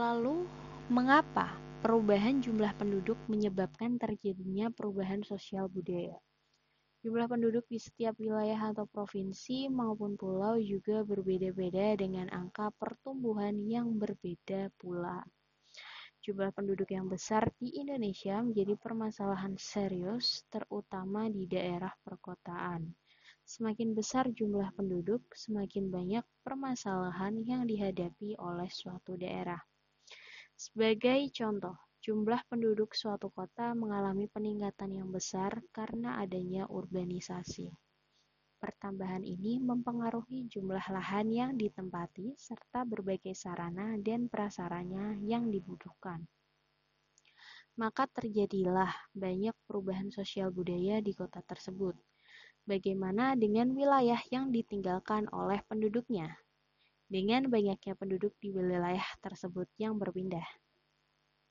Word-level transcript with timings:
Lalu, 0.00 0.48
mengapa 0.88 1.52
perubahan 1.84 2.40
jumlah 2.40 2.72
penduduk 2.80 3.20
menyebabkan 3.28 4.00
terjadinya 4.00 4.72
perubahan 4.72 5.20
sosial 5.20 5.68
budaya? 5.68 6.16
Jumlah 7.04 7.28
penduduk 7.28 7.68
di 7.68 7.76
setiap 7.76 8.16
wilayah 8.16 8.72
atau 8.72 8.88
provinsi 8.88 9.68
maupun 9.68 10.16
pulau 10.16 10.56
juga 10.56 11.04
berbeda-beda 11.04 11.92
dengan 12.00 12.32
angka 12.32 12.72
pertumbuhan 12.72 13.52
yang 13.68 14.00
berbeda 14.00 14.72
pula. 14.80 15.20
Jumlah 16.24 16.56
penduduk 16.56 16.88
yang 16.88 17.12
besar 17.12 17.52
di 17.60 17.76
Indonesia 17.76 18.40
menjadi 18.40 18.80
permasalahan 18.80 19.60
serius, 19.60 20.40
terutama 20.48 21.28
di 21.28 21.44
daerah 21.44 21.92
perkotaan. 22.00 22.96
Semakin 23.44 23.92
besar 23.92 24.32
jumlah 24.32 24.72
penduduk, 24.72 25.20
semakin 25.36 25.92
banyak 25.92 26.24
permasalahan 26.40 27.44
yang 27.44 27.68
dihadapi 27.68 28.40
oleh 28.40 28.72
suatu 28.72 29.20
daerah. 29.20 29.60
Sebagai 30.62 31.26
contoh, 31.34 31.74
jumlah 31.98 32.38
penduduk 32.46 32.94
suatu 32.94 33.34
kota 33.34 33.74
mengalami 33.74 34.30
peningkatan 34.30 34.94
yang 34.94 35.10
besar 35.10 35.58
karena 35.74 36.22
adanya 36.22 36.70
urbanisasi. 36.70 37.66
Pertambahan 38.62 39.26
ini 39.26 39.58
mempengaruhi 39.58 40.46
jumlah 40.46 40.86
lahan 40.86 41.34
yang 41.34 41.50
ditempati 41.58 42.38
serta 42.38 42.86
berbagai 42.86 43.34
sarana 43.34 43.98
dan 43.98 44.30
prasarana 44.30 45.18
yang 45.18 45.50
dibutuhkan. 45.50 46.30
Maka 47.74 48.06
terjadilah 48.06 48.94
banyak 49.18 49.58
perubahan 49.66 50.14
sosial 50.14 50.54
budaya 50.54 51.02
di 51.02 51.10
kota 51.10 51.42
tersebut. 51.42 51.98
Bagaimana 52.70 53.34
dengan 53.34 53.74
wilayah 53.74 54.22
yang 54.30 54.54
ditinggalkan 54.54 55.26
oleh 55.34 55.58
penduduknya? 55.66 56.38
Dengan 57.12 57.44
banyaknya 57.52 57.92
penduduk 58.00 58.32
di 58.40 58.48
wilayah 58.56 59.04
tersebut 59.20 59.68
yang 59.76 60.00
berpindah. 60.00 60.48